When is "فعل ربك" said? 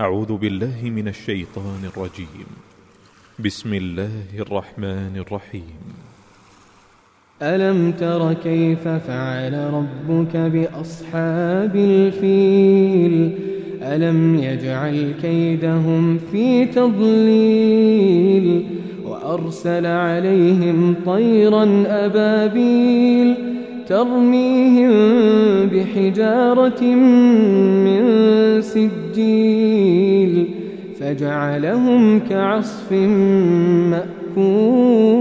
8.88-10.36